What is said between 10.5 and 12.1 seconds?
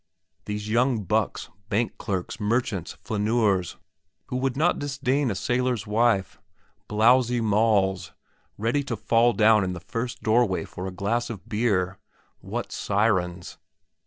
for a glass of beer!